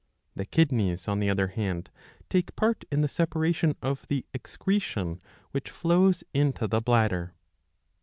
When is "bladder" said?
6.81-7.35